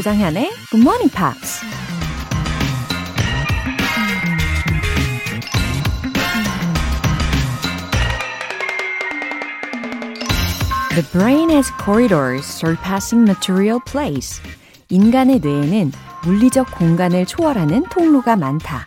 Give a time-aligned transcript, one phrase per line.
[0.00, 1.60] 조장현의 Good Morning Pops.
[10.94, 14.40] The brain has corridors surpassing material place.
[14.88, 15.92] 인간의 뇌에는
[16.24, 18.86] 물리적 공간을 초월하는 통로가 많다.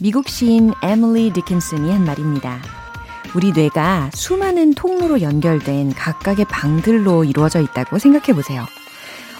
[0.00, 2.58] 미국 시인 에밀리 디킨슨이 한 말입니다.
[3.36, 8.66] 우리 뇌가 수많은 통로로 연결된 각각의 방들로 이루어져 있다고 생각해 보세요.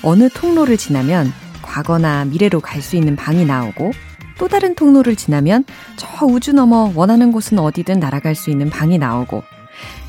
[0.02, 1.32] 어느 통로를 지나면
[1.62, 3.92] 과거나 미래로 갈 수 있는 방이 나오고
[4.38, 5.64] 또 다른 통로를 지나면
[5.96, 9.42] 저 우주 넘어 원하는 곳은 어디든 날아갈 수 있는 방이 나오고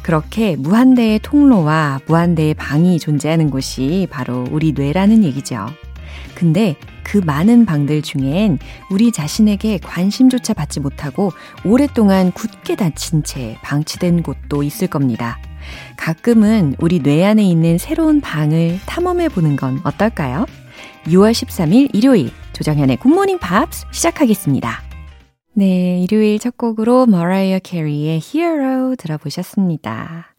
[0.02, 5.68] 그렇게 무한대의 통로와 무한대의 방이 존재하는 곳이 바로 우리 뇌라는 얘기죠.
[6.34, 8.58] 근데 그 많은 방들 중엔
[8.90, 11.32] 우리 자신에게 관심조차 받지 못하고
[11.66, 15.38] 오랫동안 굳게 닫힌 채 방치된 곳도 있을 겁니다.
[15.98, 20.46] 가끔은 우리 뇌 안에 있는 새로운 방을 탐험해 보는 건 어떨까요?
[21.06, 24.82] 6월 13일 일요일 조정현의 굿모닝 팝스 시작하겠습니다.
[25.54, 30.36] 네, 일요일 첫 곡으로 머라이어 캐리의 Hero 들어보셨습니다.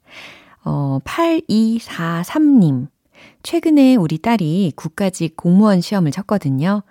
[0.64, 2.88] 어, 8243님.
[3.42, 6.82] 최근에 우리 딸이 국가직 공무원 시험을 쳤거든요.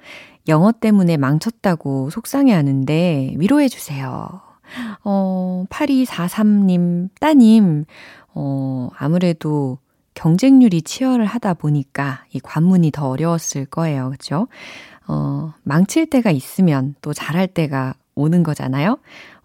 [0.48, 4.42] 영어 때문에 망쳤다고 속상해 하는데 위로해 주세요.
[5.04, 7.86] 어, 8243님, 따님,
[8.34, 9.78] 어, 아무래도
[10.14, 14.12] 경쟁률이 치열하다 보니까 이 관문이 더 어려웠을 거예요.
[14.12, 14.48] 그죠?
[15.08, 18.98] 어, 망칠 때가 있으면 또 잘할 때가 오는 거잖아요.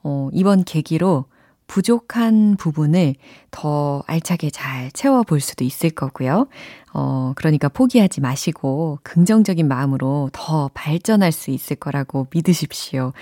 [0.03, 1.25] 어, 이번 계기로
[1.67, 3.15] 부족한 부분을
[3.51, 6.47] 더 알차게 잘 채워볼 수도 있을 거고요.
[6.93, 13.13] 어, 그러니까 포기하지 마시고 긍정적인 마음으로 더 발전할 수 있을 거라고 믿으십시오.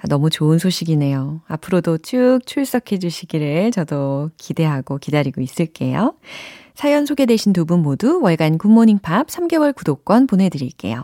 [0.10, 1.42] 너무 좋은 소식이네요.
[1.48, 6.16] 앞으로도 쭉 출석해 주시기를 저도 기대하고 기다리고 있을게요.
[6.76, 11.04] 사연 소개되신 두 분 모두 월간 굿모닝 팝 3개월 구독권 보내드릴게요.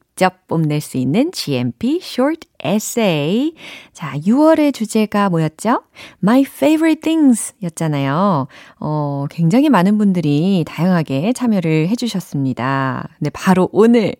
[0.21, 3.55] 직접 뽐낼 수 있는 GMP Short Essay.
[3.91, 5.81] 자, 6월의 주제가 뭐였죠?
[6.21, 8.47] My Favorite Things 였잖아요.
[8.79, 13.09] 어, 굉장히 많은 분들이 다양하게 참여를 해주셨습니다.
[13.17, 14.13] 네, 바로 오늘,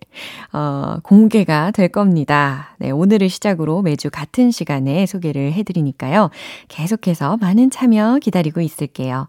[0.53, 2.75] 어, 공개가 될 겁니다.
[2.79, 6.31] 네, 오늘을 시작으로 매주 같은 시간에 소개를 해드리니까요.
[6.67, 9.27] 계속해서 많은 참여 기다리고 있을게요.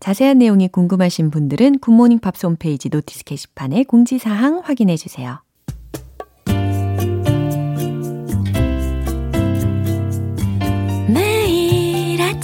[0.00, 5.44] 자세한 내용이 궁금하신 분들은 굿모닝 팝스 홈페이지 notice 게시판에 공지사항 확인해 주세요.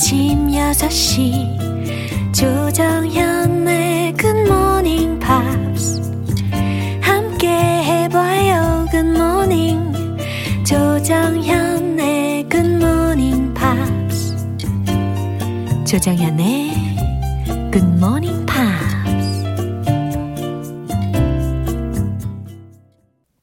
[0.01, 6.01] 아침 6시 조정현의 굿모닝 팝스
[7.03, 9.93] 함께 해봐요 굿모닝
[10.65, 14.37] 조정현의 굿모닝 팝스
[15.85, 16.71] 조정현의
[17.71, 19.45] 굿모닝 팝스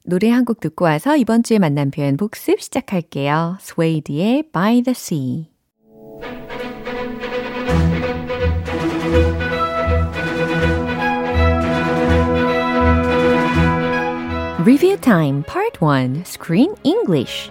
[0.06, 3.58] 노래 한 곡 듣고 와서 이번 주에 만난 표현 복습 시작할게요.
[3.60, 5.57] 스웨이드의 By the Sea
[14.68, 17.50] Review Time Part 1 Screen English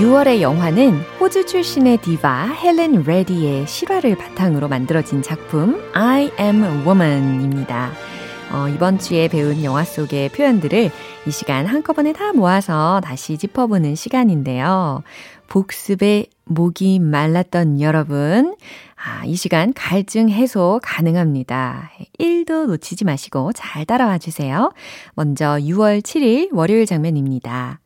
[0.00, 8.13] 6월의 영화는 호주 출신의 디바 헬렌 레디의 실화를 바탕으로 만들어진 작품 I Am Woman입니다.
[8.54, 10.90] 어, 이번 주에 배운 영화 속의 표현들을
[11.26, 15.02] 이 시간 한꺼번에 다 모아서 다시 짚어보는 시간인데요.
[15.48, 18.54] 복습에 목이 말랐던 여러분,
[18.94, 21.90] 아, 이 시간 갈증 해소 가능합니다.
[22.20, 24.70] 1도 놓치지 마시고 잘 따라와 주세요.
[25.14, 27.80] 먼저 6월 7일 월요일 장면입니다.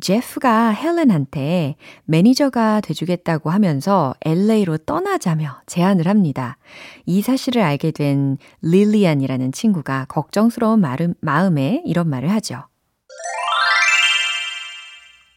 [0.00, 6.58] 제프가 헬렌한테 매니저가 돼주겠다고 하면서 LA로 떠나자며 제안을 합니다.
[7.06, 12.64] 이 사실을 알게 된 릴리안이라는 친구가 걱정스러운 마음, 마음에 이런 말을 하죠.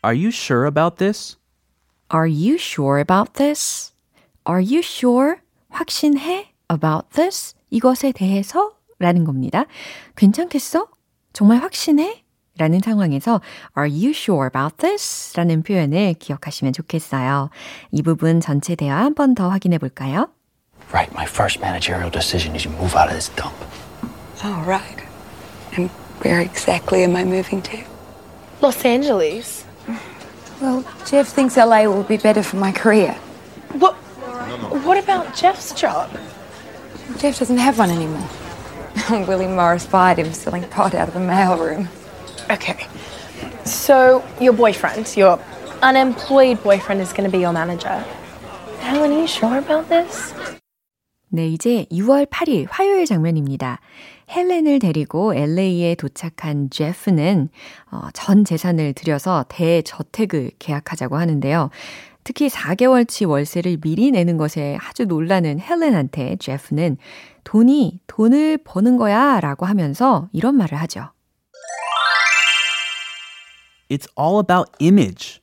[0.06, 1.38] Are you sure about this?
[2.14, 3.94] Are you sure about this?
[4.48, 5.38] Are you sure?
[5.70, 6.54] 확신해?
[6.70, 7.56] About this?
[7.70, 8.74] 이것에 대해서?
[9.00, 9.66] 라는 겁니다.
[10.16, 10.88] 괜찮겠어?
[11.34, 12.23] 정말 확신해?
[12.59, 13.41] 라는 상황에서
[13.77, 15.33] Are you sure about this?
[15.37, 17.51] 라는 표현을 기억하시면 좋겠어요.
[17.93, 20.29] 이 부분 전체 대화 한 번 더 확인해 볼까요?
[20.93, 23.55] Right, my first managerial decision is you move out of this dump.
[24.43, 24.99] Oh, right.
[25.77, 25.91] And
[26.25, 27.79] where exactly am I moving to?
[28.61, 29.65] Los Angeles.
[30.61, 33.15] Well, Jeff thinks LA will be better for my career.
[33.79, 33.95] What?
[34.83, 36.11] What about Jeff's job?
[37.19, 38.27] Jeff doesn't have one anymore.
[39.29, 41.87] Willie Morris fired him selling pot out of a mailroom.
[42.52, 42.88] Okay.
[43.66, 45.40] So your boyfriend, your
[45.82, 48.04] unemployed boyfriend, is going to be your manager.
[48.80, 50.34] Helen, are you sure about this?
[51.30, 53.80] 네, 이제 6월 8일 화요일 장면입니다.
[54.30, 57.50] 헬렌을 데리고 LA에 도착한 제프는
[57.92, 61.70] 어, 전 재산을 들여서 대저택을 계약하자고 하는데요.
[62.24, 66.98] 특히 4개월치 월세를 미리 내는 것에 아주 놀라는 헬렌한테 제프는
[67.44, 71.10] 돈이 돈을 버는 거야 라고 하면서 이런 말을 하죠.
[73.94, 75.40] It's all about image.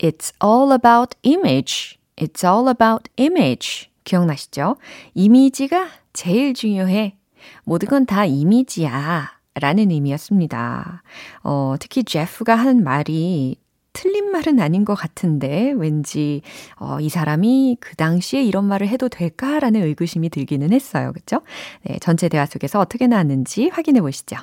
[0.00, 1.96] It's all about image.
[2.16, 3.88] It's all about image.
[4.02, 4.76] 기억나시죠?
[5.14, 7.16] 이미지가 제일 중요해.
[7.62, 9.30] 모든 건 다 이미지야.
[9.54, 11.04] 라는 의미였습니다.
[11.44, 13.56] 어, 특히 제프가 하는 말이
[13.92, 16.40] 틀린 말은 아닌 것 같은데 왠지
[16.80, 21.12] 어, 이 사람이 그 당시에 이런 말을 해도 될까라는 의구심이 들기는 했어요.
[21.12, 21.42] 그렇죠?
[21.84, 24.36] 네, 전체 대화 속에서 어떻게 나왔는지 확인해 보시죠.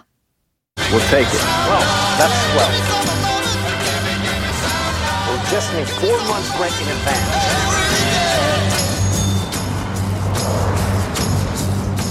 [0.91, 1.43] We'll take it.
[1.69, 1.85] Well,
[2.17, 2.71] that's swell.
[5.29, 7.35] We'll just need four months rent in advance.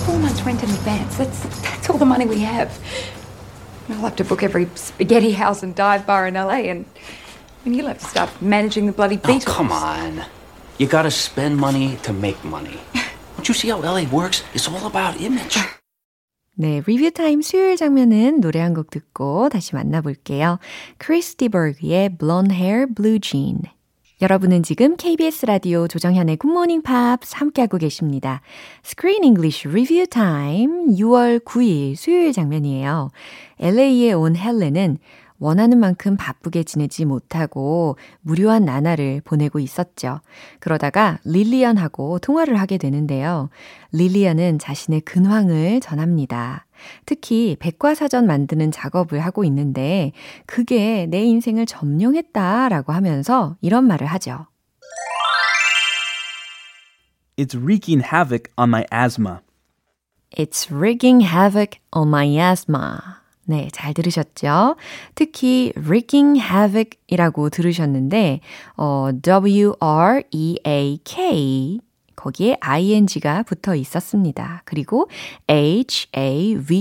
[0.07, 1.17] Four months rent in advance.
[1.17, 2.79] That's that's all the money we have.
[3.89, 6.85] I'll have to book every spaghetti house and dive bar in LA, and,
[7.65, 9.49] and you'll have to start managing the bloody oh, Beatles.
[9.49, 10.25] Oh, come on.
[10.79, 12.79] You gotta spend money to make money.
[13.37, 14.45] Don't you see how LA works?
[14.55, 15.59] It's all about image.
[16.61, 20.59] 네, 리뷰 타임 수요일 장면은 노래 한 곡 듣고 다시 만나볼게요.
[20.99, 23.63] 크리스티 버그의 Blonde Hair Blue Jean.
[24.21, 28.41] 여러분은 지금 KBS 라디오 조정현의 굿모닝 팝스 함께하고 계십니다.
[28.85, 33.11] Screen English Review Time 6월 9일 수요일 장면이에요.
[33.61, 34.99] LA에 온 헬렌은
[35.39, 40.21] 원하는 만큼 바쁘게 지내지 못하고 무료한 나날을 보내고 있었죠.
[40.61, 43.51] 그러다가 릴리언하고 통화를 하게 되는데요.
[43.93, 46.67] 릴리언은 자신의 근황을 전합니다.
[47.07, 50.13] 특히 백과사전 만드는 작업을 하고 있는데
[50.47, 54.47] 그게 내 인생을 점령했다라고 하면서 이런 말을 하죠.
[57.37, 59.41] It's wreaking havoc on my asthma.
[60.37, 62.99] It's wreaking havoc on my asthma.
[63.49, 64.77] 네, 잘 들으셨죠?
[65.15, 68.41] 특히 wreaking havoc이라고 들으셨는데
[68.77, 69.81] 어, W-R-E-A-K
[72.15, 74.61] 거기에 ing가 붙어 있었습니다.
[74.67, 75.09] 그리고
[75.49, 76.75] HAVOC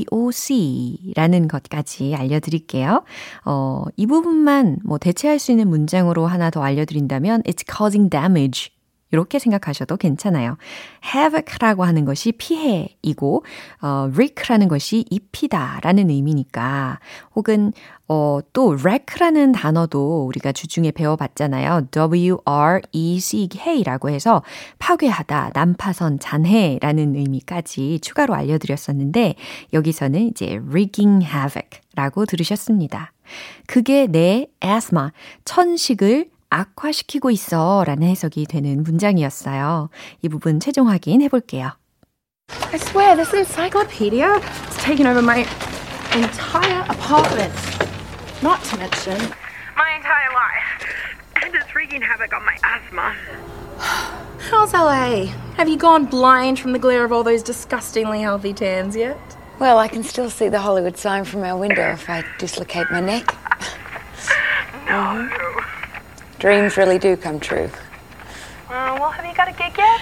[1.15, 3.05] 라는 것까지 알려드릴게요.
[3.45, 8.71] 어, 이 부분만 뭐 대체할 수 있는 문장으로 하나 더 알려드린다면 It's causing damage
[9.11, 10.57] 이렇게 생각하셔도 괜찮아요.
[11.03, 13.45] havoc라고 하는 것이 피해이고
[13.81, 16.99] 어, wreak라는 것이 입히다라는 의미니까
[17.35, 17.71] 혹은
[18.09, 21.87] 어, 또 wreck라는 단어도 우리가 주중에 배워봤잖아요.
[21.91, 22.49] W-R-E-C-K라고
[24.09, 24.43] 해서
[24.79, 29.35] 파괴하다, 난파선, 잔해라는 의미까지 추가로 알려드렸었는데
[29.73, 33.11] 여기서는 이제 wreaking havoc라고 들으셨습니다.
[33.67, 35.09] 그게 내 asthma,
[35.43, 39.88] 천식을 악화시키고 있어 라는 해석이 되는 문장이었어요.
[40.20, 41.72] 이 부분 최종 확인해 볼게요.
[42.72, 45.46] I swear, this encyclopedia has taken over my
[46.14, 47.54] entire apartment.
[48.42, 49.16] Not to mention
[49.76, 50.86] my entire life.
[51.42, 53.14] And it's wreaking havoc on my asthma.
[54.50, 55.32] How's LA?
[55.56, 59.18] Have you gone blind from the glare of all those disgustingly healthy tans yet?
[59.58, 63.00] Well, I can still see the Hollywood sign from our window if I dislocate my
[63.00, 63.34] neck.
[64.88, 65.28] No.
[66.39, 67.69] Dreams really do come true.
[68.69, 69.99] Uh, well, have you got a gig yet?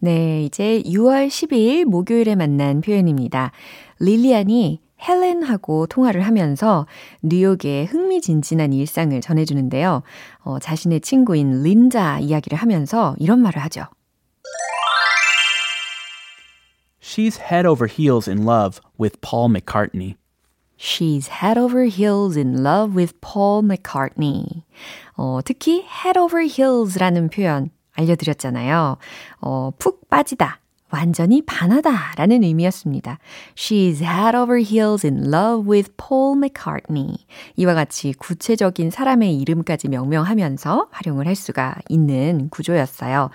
[0.00, 3.50] 네, 이제 6월 10일 목요일에 만난 표현입니다.
[3.98, 6.86] 릴리안이 헬렌하고 통화를 하면서
[7.22, 10.02] 뉴욕의 흥미진진한 일상을 전해주는데요.
[10.40, 13.84] 어, 자신의 친구인 린자 이야기를 하면서 이런 말을 하죠.
[17.00, 20.17] She's head over heels in love with Paul McCartney.
[20.78, 24.62] She's head over heels in love with Paul McCartney.
[25.16, 28.96] 어, 특히 head over heels라는 표현 알려드렸잖아요.
[29.40, 33.18] 어, 푹 빠지다, 완전히 반하다 라는 의미였습니다.
[33.56, 37.16] She's head over heels in love with Paul McCartney.
[37.56, 43.30] 이와 같이 구체적인 사람의 이름까지 명명하면서 활용을 할 수가 있는 구조였어요.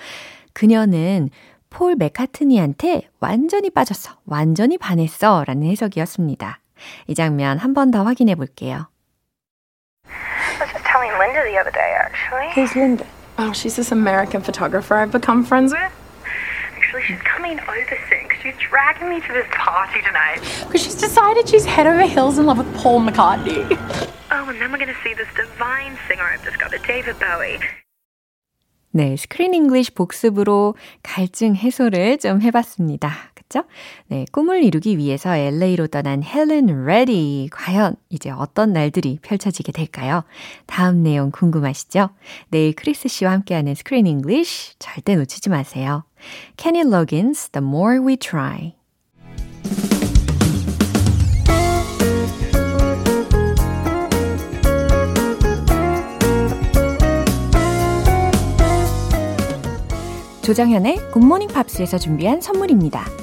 [0.53, 1.29] 그녀는
[1.69, 6.62] 폴 맥카트니한테 완전히 빠졌어, 완전히 반했어 라는 해석이었습니다.
[7.07, 8.87] 이 장면 한 번 더 확인해 볼게요.
[10.05, 12.49] I was just telling Linda the other day, actually.
[12.55, 13.05] Who's Linda?
[13.37, 15.91] Oh, she's this American photographer I've become friends with.
[16.77, 20.39] Actually, she's coming over soon because she's dragging me to this party tonight.
[20.67, 23.65] Because she's decided she's head over heels in love with Paul McCartney.
[24.31, 27.59] Oh, and then we're going to see this divine singer I've discovered, David Bowie.
[28.95, 33.09] 네, 스크린 잉글리시 복습으로 갈증 해소를 좀 해봤습니다.
[33.53, 33.65] 그쵸?
[34.07, 37.49] 네, 꿈을 이루기 위해서 LA로 떠난 헬렌 레디.
[37.51, 40.23] 과연 이제 어떤 날들이 펼쳐지게 될까요?
[40.65, 42.09] 다음 내용 궁금하시죠?
[42.49, 46.03] 내일 크리스 씨와 함께하는 Screen English 절대 놓치지 마세요.
[46.57, 48.73] Kenny Loggins, The More We Try.
[60.41, 63.22] 조정현의 굿모닝 팝스에서 준비한 선물입니다.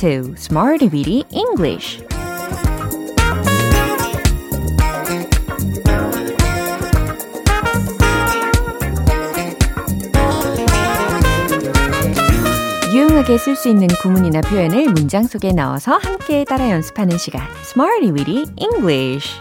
[0.00, 2.04] 2 Smart Weedy English
[12.94, 18.44] 유용하게 쓸 수 있는 구문이나 표현을 문장 속에 넣어서 함께 따라 연습하는 시간 Smarty Weedy
[18.56, 19.40] English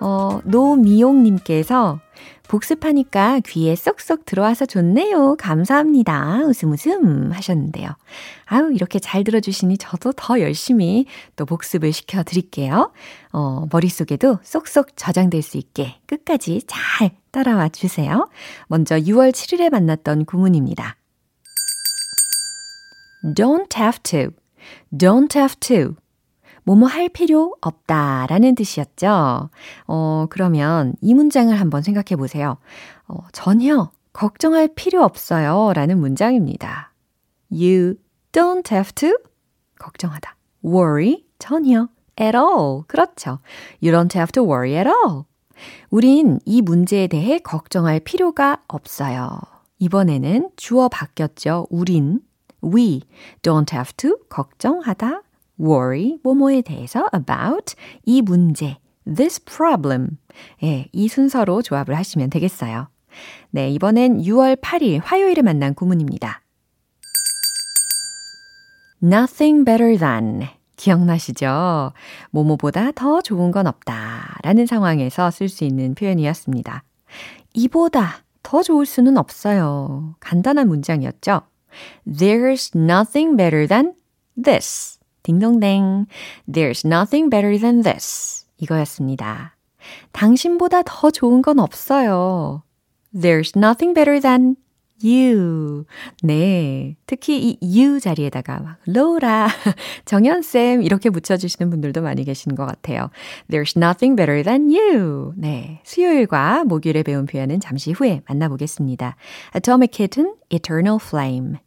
[0.00, 2.00] 어, 노미용님께서
[2.48, 5.36] 복습하니까 귀에 쏙쏙 들어와서 좋네요.
[5.36, 6.42] 감사합니다.
[6.46, 7.90] 웃음 웃음 하셨는데요.
[8.44, 12.92] 아유, 이렇게 잘 들어주시니 저도 더 열심히 또 복습을 시켜드릴게요.
[13.32, 18.28] 어, 머릿속에도 쏙쏙 저장될 수 있게 끝까지 잘 따라와 주세요.
[18.68, 20.96] 먼저 6월 7일에 만났던 구문입니다.
[23.34, 24.30] don't have to,
[24.96, 25.96] don't have to.
[26.66, 29.50] 뭐뭐 할 필요 없다 라는 뜻이었죠.
[29.86, 32.58] 어, 그러면 이 문장을 한번 생각해 보세요.
[33.06, 36.92] 어, 전혀 걱정할 필요 없어요 라는 문장입니다.
[37.50, 37.94] You
[38.32, 39.12] don't have to
[39.78, 40.36] 걱정하다.
[40.64, 41.88] worry 전혀
[42.20, 42.82] at all.
[42.88, 43.38] 그렇죠.
[43.82, 45.24] You don't have to worry at all.
[45.90, 49.38] 우린 이 문제에 대해 걱정할 필요가 없어요.
[49.78, 51.66] 이번에는 주어 바뀌었죠.
[51.70, 52.20] 우린
[52.64, 53.02] we
[53.42, 55.22] don't have to 걱정하다
[55.60, 60.18] worry 뭐뭐에 대해서 about 이 문제 this problem
[60.62, 62.88] 예, 이 순서로 조합을 하시면 되겠어요.
[63.50, 66.42] 네, 이번엔 6월 8일 화요일에 만난 구문입니다.
[69.02, 71.92] nothing better than 기억나시죠?
[72.30, 76.84] 뭐뭐보다 더 좋은 건 없다 라는 상황에서 쓸 수 있는 표현이었습니다.
[77.54, 80.14] 이보다 더 좋을 수는 없어요.
[80.20, 81.42] 간단한 문장이었죠.
[82.06, 83.94] There's nothing better than
[84.42, 84.95] this.
[85.26, 86.06] 딩동댕.
[86.48, 88.46] There's nothing better than this.
[88.58, 89.56] 이거였습니다.
[90.12, 92.62] 당신보다 더 좋은 건 없어요.
[93.14, 94.56] There's nothing better than
[95.04, 95.84] you.
[96.22, 96.96] 네.
[97.06, 99.48] 특히 이 you 자리에다가 막 로라,
[100.06, 103.10] 정연쌤 이렇게 붙여주시는 분들도 많이 계신 것 같아요.
[103.50, 105.32] There's nothing better than you.
[105.36, 105.80] 네.
[105.84, 109.16] 수요일과 목요일에 배운 표현은 잠시 후에 만나보겠습니다.
[109.54, 111.58] Atomic Kitten, Eternal Flame.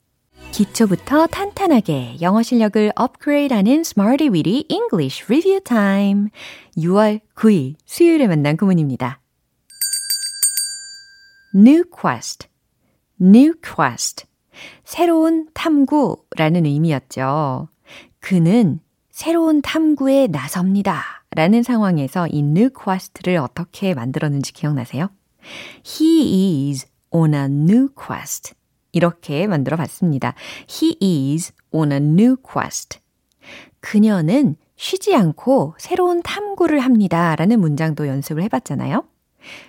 [0.51, 6.29] 기초부터 탄탄하게 영어 실력을 업그레이드하는 Smarty Weedy English Review Time.
[6.77, 9.21] 6월 9일 수요일에 만난 구문입니다.
[11.55, 12.47] New quest,
[13.21, 14.25] new quest.
[14.83, 17.69] 새로운 탐구라는 의미였죠.
[18.19, 18.79] 그는
[19.09, 21.23] 새로운 탐구에 나섭니다.
[21.31, 25.09] 라는 상황에서 이 new quest를 어떻게 만들었는지 기억나세요?
[25.85, 28.58] He is on a new quest.
[28.91, 30.33] 이렇게 만들어 봤습니다.
[30.69, 30.97] He
[31.35, 32.99] is on a new quest.
[33.79, 37.35] 그녀는 쉬지 않고 새로운 탐구를 합니다.
[37.35, 39.05] 라는 문장도 연습을 해봤잖아요.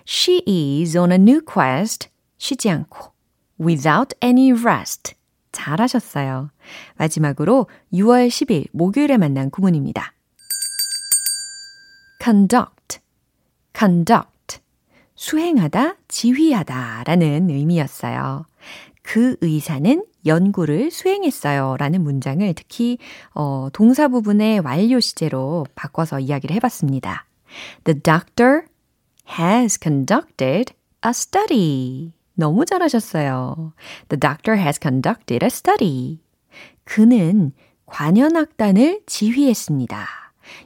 [0.06, 2.08] She is on a new quest.
[2.38, 3.12] 쉬지 않고.
[3.60, 5.14] Without any rest.
[5.52, 6.50] 잘하셨어요.
[6.96, 10.14] 마지막으로 6월 10일 목요일에 만난 구문입니다.
[12.22, 13.00] conduct,
[13.76, 14.60] conduct.
[15.16, 18.46] 수행하다, 지휘하다 라는 의미였어요.
[19.02, 22.98] 그 의사는 연구를 수행했어요 라는 문장을 특히
[23.34, 27.26] 어, 동사 부분의 완료 시제로 바꿔서 이야기를 해봤습니다.
[27.84, 28.62] The doctor
[29.38, 32.12] has conducted a study.
[32.34, 33.72] 너무 잘하셨어요.
[34.08, 36.20] The doctor has conducted a study.
[36.84, 37.52] 그는
[37.86, 40.06] 관현악단을 지휘했습니다.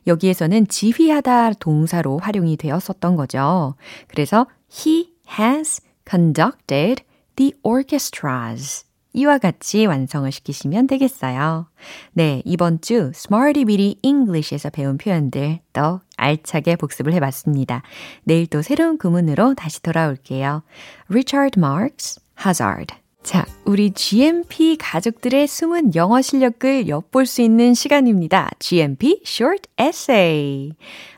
[0.07, 3.75] 여기에서는 지휘하다 동사로 활용이 되었었던 거죠.
[4.09, 7.03] 그래서 he has conducted
[7.37, 8.85] the orchestras.
[9.15, 11.69] 이와 같이 완성을 시키시면 되겠어요.
[12.13, 17.83] 네, 이번 주 Smarty Bitty English에서 배운 표현들 또 알차게 복습을 해봤습니다.
[18.25, 20.65] 내일 또 새로운 구문으로 다시 돌아올게요.
[21.09, 22.95] Richard Marks Hazard
[23.25, 28.51] 자, 우리 GMP 가족들의 숨은 영어 실력을 엿볼 수 있는 시간입니다.
[28.59, 30.75] GMP Short Essay.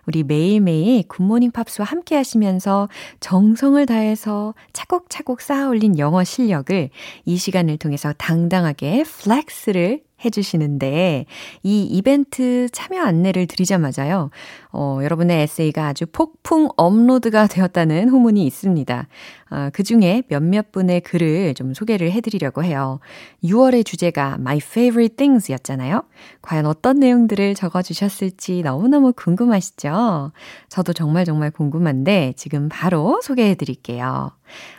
[0.07, 6.91] 우리 매일매일 굿모닝 팝스와 함께 하시면서 정성을 다해서 차곡차곡 쌓아 올린 영어 실력을
[7.25, 11.27] 이 시간을 통해서 당당하게 flex를 해주시는데
[11.63, 14.31] 이 이벤트 참여 안내를 드리자마자요.
[14.73, 19.09] 어, 여러분의 에세이가 아주 폭풍 업로드가 되었다는 후문이 있습니다.
[19.51, 23.01] 어, 그 중에 몇몇 분의 글을 좀 소개를 해드리려고 해요.
[23.45, 26.03] 6월의 주제가 My Favorite Things 였잖아요.
[26.43, 30.33] 과연 어떤 내용들을 적어주셨을지 너무너무 궁금하시죠?
[30.69, 34.33] 저도 정말 정말 궁금한데 지금 바로 소개해드릴게요.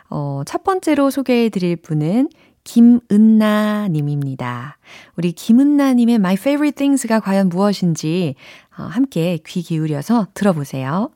[0.09, 2.29] 어, 첫 번째로 소개해드릴 분은
[2.66, 4.78] 김은나 님입니다.
[5.16, 8.36] 우리 김은나 님의 My Favorite Things가 과연 무엇인지
[8.70, 11.10] 함께 귀 기울여서 들어보세요.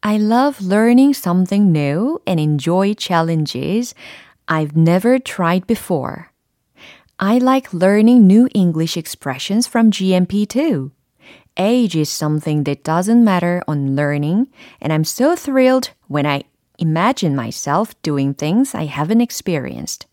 [0.00, 3.94] I love learning something new and enjoy challenges
[4.46, 6.30] I've never tried before.
[7.18, 10.92] I like learning new English expressions from GMP too.
[11.58, 14.48] Age is something that doesn't matter on learning,
[14.80, 16.44] and I'm so thrilled when I
[16.78, 20.06] imagine myself doing things I haven't experienced.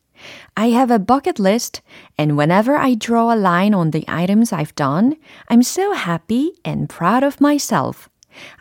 [0.55, 1.81] I have a bucket list,
[2.17, 5.15] and whenever I draw a line on the items I've done,
[5.49, 8.09] I'm so happy and proud of myself.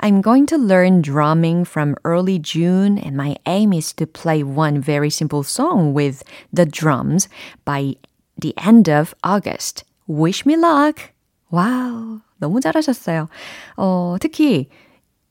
[0.00, 4.80] I'm going to learn drumming from early June, and my aim is to play one
[4.80, 7.28] very simple song with the drums
[7.64, 7.96] by
[8.38, 9.84] the end of August.
[10.06, 11.12] Wish me luck!
[11.50, 13.28] 와우, 너무 잘하셨어요.
[13.76, 14.68] 어, 특히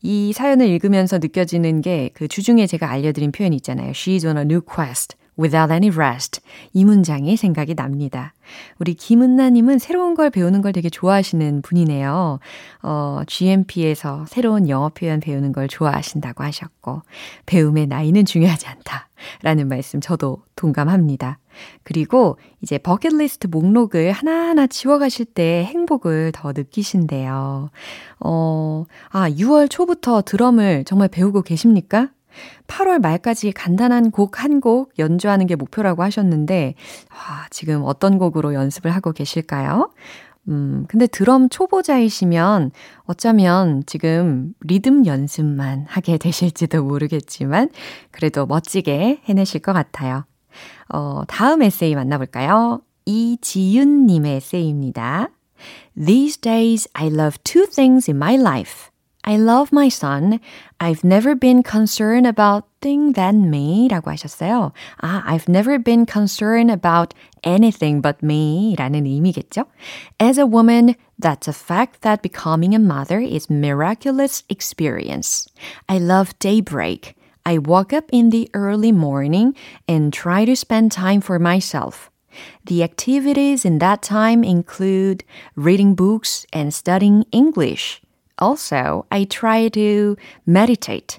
[0.02, 3.92] 이 사연을 읽으면서 느껴지는 게 그 주중에 제가 알려드린 표현 있잖아요.
[3.92, 5.16] She's on a new quest.
[5.39, 6.41] Without any rest.
[6.73, 8.35] 이 문장이 생각이 납니다.
[8.79, 12.41] 우리 김은나님은 새로운 걸 배우는 걸 되게 좋아하시는 분이네요.
[12.83, 17.03] 어, GMP에서 새로운 영어 표현 배우는 걸 좋아하신다고 하셨고,
[17.47, 19.09] 배움의 나이는 중요하지 않다.
[19.43, 21.39] 라는 말씀 저도 동감합니다.
[21.83, 27.71] 그리고 이제 버킷리스트 목록을 하나하나 지워가실 때 행복을 더 느끼신대요.
[28.21, 32.09] 어, 아, 6월 초부터 드럼을 정말 배우고 계십니까?
[32.67, 36.75] 8월 말까지 간단한 곡한곡 연주하는 게 목표라고 하셨는데,
[37.11, 39.91] 아, 지금 어떤 곡으로 연습을 하고 계실까요?
[40.49, 42.73] 음, 근데 드럼 초보자이시면
[43.05, 47.71] 어쩌면 지금 리듬 연습만 하게 되실지도 모르겠지만,
[48.11, 50.25] 그래도 멋지게 해내실 것 같아요.
[50.89, 52.81] 어, 다음 에세이 만나볼까요?
[53.05, 55.31] 이지윤님의 에세이입니다.
[55.97, 58.90] These days I love two things in my life.
[59.28, 60.40] I love my son.
[60.80, 64.72] I've never been concerned about thing than me 라고 하셨어요.
[65.02, 69.66] 아, I've never been concerned about anything but me 라는 의미겠죠?
[70.20, 75.50] As a woman, that's a fact that becoming a mother is miraculous experience.
[75.90, 77.16] I love daybreak.
[77.48, 79.56] I wake up in the early morning
[79.88, 82.12] and try to spend time for myself.
[82.66, 85.24] The activities in that time include
[85.56, 88.02] reading books and studying English.
[88.41, 91.19] Also, I try to meditate.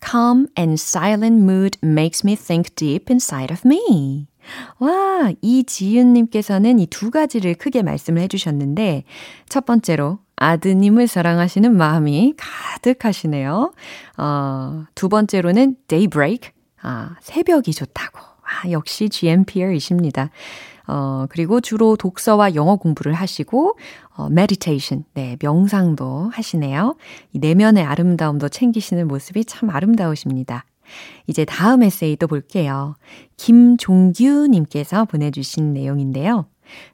[0.00, 4.28] Calm and silent mood makes me think deep inside of me.
[4.78, 9.04] 와, 이지윤님께서는 이 두 가지를 크게 말씀을 해주셨는데,
[9.48, 13.72] 첫 번째로, 아드님을 사랑하시는 마음이 가득하시네요.
[14.18, 16.50] 어, 두 번째로는 daybreak,
[16.80, 18.20] 아, 새벽이 좋다고.
[18.20, 20.30] 아, 역시 GMPR이십니다.
[20.88, 23.78] 어, 그리고 주로 독서와 영어 공부를 하시고,
[24.16, 26.96] 어, meditation, 네, 명상도 하시네요.
[27.32, 30.64] 이 내면의 아름다움도 챙기시는 모습이 참 아름다우십니다.
[31.26, 32.96] 이제 다음 에세이 또 볼게요.
[33.36, 36.46] 김종규님께서 보내주신 내용인데요.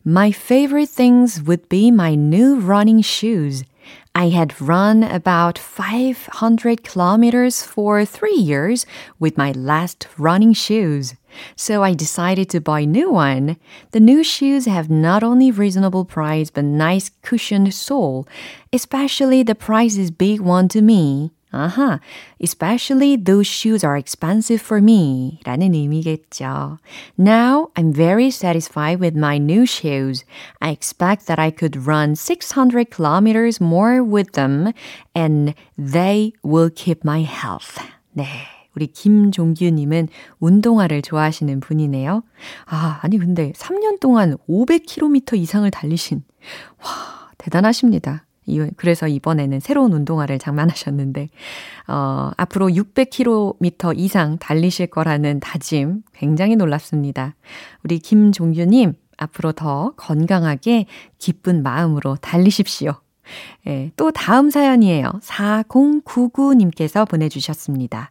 [0.07, 3.65] My favorite things would be my new running shoes.
[4.17, 8.87] I had run about 500 kilometers for three years
[9.19, 11.15] with my last running shoes.
[11.57, 13.57] So I decided to buy new one.
[13.91, 18.29] The new shoes have not only reasonable price but nice cushioned sole.
[18.73, 21.33] Especially the price is big one to me.
[21.55, 22.01] 아하,
[22.43, 25.39] especially those shoes are expensive for me.
[25.45, 26.79] 라는 의미겠죠.
[27.17, 30.25] Now I'm very satisfied with my new shoes.
[30.61, 34.73] I expect that I could run 600 kilometers more with them
[35.15, 37.79] and they will keep my health.
[38.13, 38.27] 네.
[38.75, 40.09] 우리 김종규님은
[40.41, 42.25] 운동화를 좋아하시는 분이네요.
[42.67, 46.25] 아, 아니, 근데 3년 동안 500km 이상을 달리신,
[46.83, 48.27] 와, 대단하십니다.
[48.77, 51.29] 그래서 이번에는 새로운 운동화를 장만하셨는데,
[51.89, 57.35] 어, 앞으로 600km 이상 달리실 거라는 다짐 굉장히 놀랍습니다.
[57.83, 60.87] 우리 김종규님, 앞으로 더 건강하게
[61.19, 62.95] 기쁜 마음으로 달리십시오.
[63.67, 65.13] 예, 또 다음 사연이에요.
[65.23, 68.11] 4099님께서 보내주셨습니다.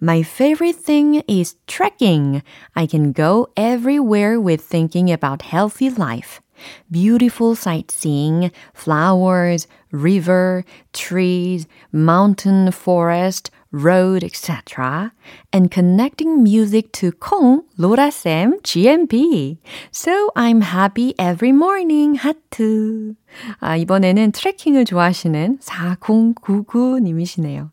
[0.00, 2.42] My favorite thing is trekking.
[2.74, 6.40] I can go everywhere with thinking about healthy life.
[6.89, 10.63] beautiful sightseeing, flowers, river,
[10.93, 15.11] trees, mountain, forest, road, etc.
[15.51, 19.57] and connecting music to Kong, Laura Sam, GMP.
[19.91, 22.17] So I'm happy every morning.
[22.17, 23.15] 하트.
[23.59, 27.71] 아, 이번에는 트레킹을 좋아하시는 4099님이시네요.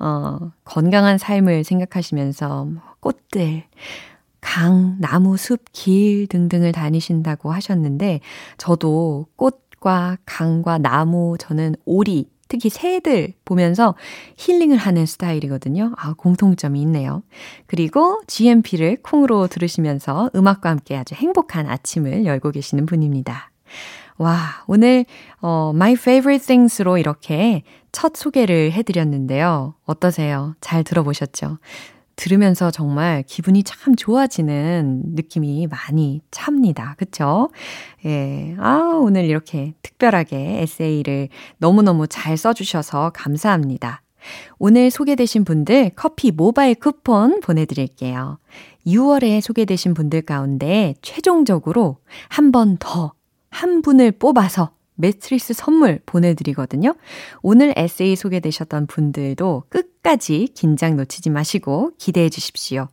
[0.00, 2.68] 어, 건강한 삶을 생각하시면서
[3.00, 3.64] 꽃들,
[4.43, 8.19] 강, 나무, 숲, 길 등등을 다니신다고 하셨는데,
[8.57, 13.95] 저도 꽃과 강과 나무, 저는 오리, 특히 새들 보면서
[14.37, 15.93] 힐링을 하는 스타일이거든요.
[15.97, 17.23] 아, 공통점이 있네요.
[17.65, 23.49] 그리고 GMP를 콩으로 들으시면서 음악과 함께 아주 행복한 아침을 열고 계시는 분입니다.
[24.17, 25.05] 와, 오늘,
[25.41, 29.73] 어, My Favorite Things로 이렇게 첫 소개를 해드렸는데요.
[29.85, 30.53] 어떠세요?
[30.61, 31.57] 잘 들어보셨죠?
[32.15, 36.95] 들으면서 정말 기분이 참 좋아지는 느낌이 많이 찹니다.
[36.97, 37.49] 그쵸?
[38.05, 38.55] 예.
[38.59, 44.01] 아, 오늘 이렇게 특별하게 에세이를 너무너무 잘 써주셔서 감사합니다.
[44.57, 48.39] 오늘 소개되신 분들 커피 모바일 쿠폰 보내드릴게요.
[48.87, 51.97] 6월에 소개되신 분들 가운데 최종적으로
[52.29, 53.13] 한 번 더,
[53.49, 56.95] 한 분을 뽑아서 매트리스 선물 보내드리거든요.
[57.41, 62.87] 오늘 에세이 소개되셨던 분들도 끝까지 긴장 놓치지 마시고 기대해 주십시오.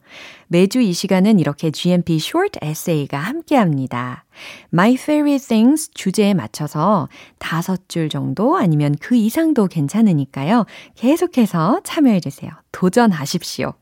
[0.49, 4.25] 매주 이 시간은 이렇게 GMP Short Essay가 함께 합니다.
[4.73, 7.09] My Favorite Things 주제에 맞춰서
[7.39, 10.67] 다섯 줄 정도 아니면 그 이상도 괜찮으니까요.
[10.97, 12.51] 계속해서 참여해 주세요.
[12.73, 13.75] 도전하십시오.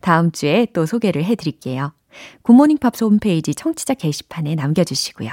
[0.00, 1.92] 다음 주에 또 소개를 해 드릴게요.
[2.42, 5.30] 굿모닝 팝스 홈페이지 청취자 게시판에 남겨주시고요.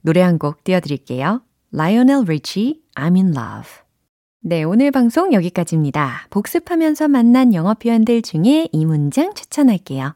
[0.00, 1.42] 노래 한 곡 띄워드릴게요.
[1.76, 3.82] Lionel Richie, I'm in love.
[4.40, 6.28] 네, 오늘 방송 여기까지입니다.
[6.30, 10.14] 복습하면서 만난 영어 표현들 중에 이 문장 추천할게요.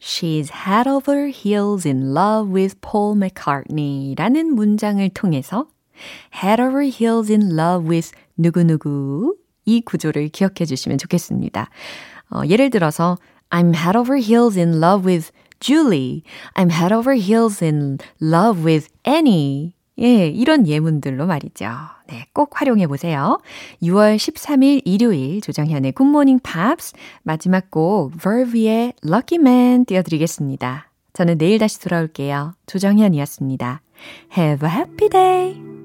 [0.00, 5.68] She's head over heels in love with Paul McCartney 라는 문장을 통해서
[6.34, 11.70] head over heels in love with 누구누구 이 구조를 기억해 주시면 좋겠습니다.
[12.30, 13.16] 어, 예를 들어서
[13.50, 16.22] I'm head over heels in love with Julie.
[16.54, 19.74] I'm head over heels in love with Annie.
[20.00, 21.70] 예, 이런 예문들로 말이죠.
[22.06, 23.40] 네, 꼭 활용해 보세요.
[23.82, 30.88] 6월 13일 일요일 조정현의 굿모닝 팝스 마지막 곡 Verve의 Lucky Man 띄워드리겠습니다.
[31.12, 32.54] 저는 내일 다시 돌아올게요.
[32.66, 33.82] 조정현이었습니다.
[34.36, 35.77] Have a happy day!